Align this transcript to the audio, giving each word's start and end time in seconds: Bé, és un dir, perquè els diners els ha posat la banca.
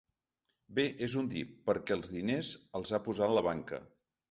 Bé, 0.79 0.85
és 1.07 1.15
un 1.21 1.29
dir, 1.33 1.43
perquè 1.69 1.95
els 1.99 2.11
diners 2.15 2.51
els 2.81 2.95
ha 2.95 3.03
posat 3.11 3.39
la 3.39 3.47
banca. 3.53 3.85